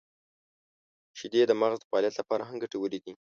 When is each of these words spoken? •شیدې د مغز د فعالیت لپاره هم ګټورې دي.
•شیدې 1.17 1.41
د 1.47 1.51
مغز 1.61 1.77
د 1.79 1.83
فعالیت 1.89 2.15
لپاره 2.17 2.43
هم 2.45 2.55
ګټورې 2.63 2.99
دي. 3.05 3.13